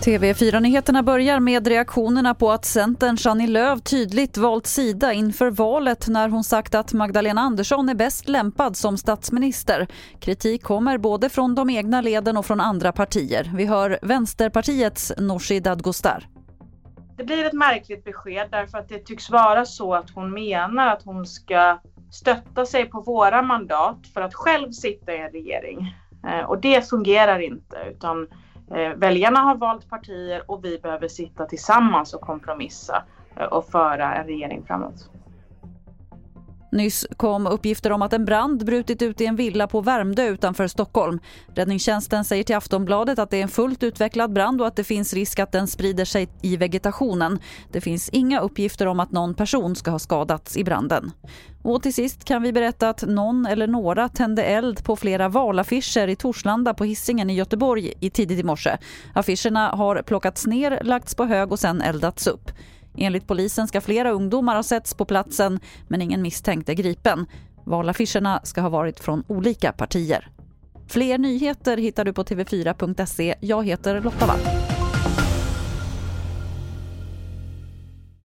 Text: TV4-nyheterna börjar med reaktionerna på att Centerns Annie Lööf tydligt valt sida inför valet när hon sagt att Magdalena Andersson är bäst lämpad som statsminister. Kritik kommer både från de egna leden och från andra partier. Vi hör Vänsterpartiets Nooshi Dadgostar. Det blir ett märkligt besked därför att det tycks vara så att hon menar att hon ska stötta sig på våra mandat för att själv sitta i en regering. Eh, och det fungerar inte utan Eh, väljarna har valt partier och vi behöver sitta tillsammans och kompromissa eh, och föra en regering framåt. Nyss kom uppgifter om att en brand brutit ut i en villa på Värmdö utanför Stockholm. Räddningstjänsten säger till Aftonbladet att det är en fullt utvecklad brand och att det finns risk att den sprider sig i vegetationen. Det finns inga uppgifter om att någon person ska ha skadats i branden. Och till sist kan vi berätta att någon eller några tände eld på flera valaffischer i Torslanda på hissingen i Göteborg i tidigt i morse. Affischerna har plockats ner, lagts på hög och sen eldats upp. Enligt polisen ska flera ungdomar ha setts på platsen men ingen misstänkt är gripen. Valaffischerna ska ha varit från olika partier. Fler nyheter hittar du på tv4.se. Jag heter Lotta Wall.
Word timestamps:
TV4-nyheterna 0.00 1.02
börjar 1.02 1.40
med 1.40 1.66
reaktionerna 1.66 2.34
på 2.34 2.50
att 2.50 2.64
Centerns 2.64 3.26
Annie 3.26 3.46
Lööf 3.46 3.82
tydligt 3.82 4.36
valt 4.36 4.66
sida 4.66 5.12
inför 5.12 5.50
valet 5.50 6.08
när 6.08 6.28
hon 6.28 6.44
sagt 6.44 6.74
att 6.74 6.92
Magdalena 6.92 7.40
Andersson 7.40 7.88
är 7.88 7.94
bäst 7.94 8.28
lämpad 8.28 8.76
som 8.76 8.98
statsminister. 8.98 9.86
Kritik 10.20 10.62
kommer 10.62 10.98
både 10.98 11.28
från 11.28 11.54
de 11.54 11.70
egna 11.70 12.00
leden 12.00 12.36
och 12.36 12.46
från 12.46 12.60
andra 12.60 12.92
partier. 12.92 13.52
Vi 13.54 13.66
hör 13.66 13.98
Vänsterpartiets 14.02 15.12
Nooshi 15.18 15.60
Dadgostar. 15.60 16.28
Det 17.16 17.24
blir 17.24 17.44
ett 17.44 17.52
märkligt 17.52 18.04
besked 18.04 18.48
därför 18.50 18.78
att 18.78 18.88
det 18.88 18.98
tycks 18.98 19.30
vara 19.30 19.64
så 19.64 19.94
att 19.94 20.10
hon 20.10 20.32
menar 20.32 20.86
att 20.86 21.02
hon 21.02 21.26
ska 21.26 21.78
stötta 22.10 22.66
sig 22.66 22.86
på 22.86 23.00
våra 23.00 23.42
mandat 23.42 24.06
för 24.14 24.20
att 24.20 24.34
själv 24.34 24.70
sitta 24.70 25.14
i 25.14 25.18
en 25.18 25.30
regering. 25.30 25.96
Eh, 26.26 26.44
och 26.44 26.60
det 26.60 26.88
fungerar 26.88 27.38
inte 27.38 27.76
utan 27.90 28.28
Eh, 28.74 28.94
väljarna 28.94 29.40
har 29.40 29.54
valt 29.54 29.90
partier 29.90 30.42
och 30.50 30.64
vi 30.64 30.78
behöver 30.78 31.08
sitta 31.08 31.46
tillsammans 31.46 32.14
och 32.14 32.20
kompromissa 32.20 33.02
eh, 33.36 33.44
och 33.44 33.68
föra 33.70 34.14
en 34.14 34.26
regering 34.26 34.64
framåt. 34.66 35.10
Nyss 36.72 37.06
kom 37.16 37.46
uppgifter 37.46 37.92
om 37.92 38.02
att 38.02 38.12
en 38.12 38.24
brand 38.24 38.64
brutit 38.64 39.02
ut 39.02 39.20
i 39.20 39.26
en 39.26 39.36
villa 39.36 39.66
på 39.66 39.80
Värmdö 39.80 40.26
utanför 40.28 40.66
Stockholm. 40.66 41.20
Räddningstjänsten 41.54 42.24
säger 42.24 42.44
till 42.44 42.56
Aftonbladet 42.56 43.18
att 43.18 43.30
det 43.30 43.36
är 43.36 43.42
en 43.42 43.48
fullt 43.48 43.82
utvecklad 43.82 44.32
brand 44.32 44.60
och 44.60 44.66
att 44.66 44.76
det 44.76 44.84
finns 44.84 45.14
risk 45.14 45.38
att 45.38 45.52
den 45.52 45.66
sprider 45.66 46.04
sig 46.04 46.28
i 46.42 46.56
vegetationen. 46.56 47.38
Det 47.72 47.80
finns 47.80 48.08
inga 48.08 48.40
uppgifter 48.40 48.86
om 48.86 49.00
att 49.00 49.12
någon 49.12 49.34
person 49.34 49.76
ska 49.76 49.90
ha 49.90 49.98
skadats 49.98 50.56
i 50.56 50.64
branden. 50.64 51.12
Och 51.62 51.82
till 51.82 51.94
sist 51.94 52.24
kan 52.24 52.42
vi 52.42 52.52
berätta 52.52 52.88
att 52.88 53.02
någon 53.02 53.46
eller 53.46 53.66
några 53.66 54.08
tände 54.08 54.42
eld 54.42 54.84
på 54.84 54.96
flera 54.96 55.28
valaffischer 55.28 56.08
i 56.08 56.16
Torslanda 56.16 56.74
på 56.74 56.84
hissingen 56.84 57.30
i 57.30 57.34
Göteborg 57.34 57.92
i 58.00 58.10
tidigt 58.10 58.38
i 58.38 58.42
morse. 58.42 58.76
Affischerna 59.14 59.68
har 59.68 60.02
plockats 60.02 60.46
ner, 60.46 60.80
lagts 60.84 61.14
på 61.14 61.24
hög 61.24 61.52
och 61.52 61.58
sen 61.58 61.82
eldats 61.82 62.26
upp. 62.26 62.50
Enligt 63.00 63.26
polisen 63.26 63.68
ska 63.68 63.80
flera 63.80 64.10
ungdomar 64.10 64.56
ha 64.56 64.62
setts 64.62 64.94
på 64.94 65.04
platsen 65.04 65.60
men 65.88 66.02
ingen 66.02 66.22
misstänkt 66.22 66.68
är 66.68 66.74
gripen. 66.74 67.26
Valaffischerna 67.64 68.40
ska 68.44 68.60
ha 68.60 68.68
varit 68.68 69.00
från 69.00 69.24
olika 69.26 69.72
partier. 69.72 70.28
Fler 70.88 71.18
nyheter 71.18 71.76
hittar 71.76 72.04
du 72.04 72.12
på 72.12 72.22
tv4.se. 72.22 73.34
Jag 73.40 73.66
heter 73.66 74.00
Lotta 74.00 74.26
Wall. 74.26 74.69